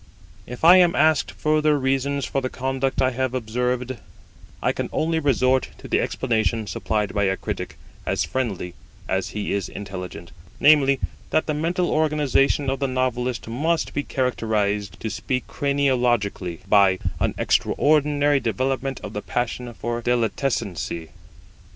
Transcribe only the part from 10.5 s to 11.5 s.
namely, that